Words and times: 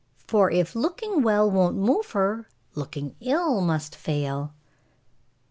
For 0.25 0.49
if 0.49 0.73
looking 0.75 1.21
well 1.21 1.51
won't 1.51 1.77
move 1.77 2.13
her, 2.13 2.49
Looking 2.73 3.15
ill 3.19 3.61
must 3.61 3.95
fail." 3.95 4.51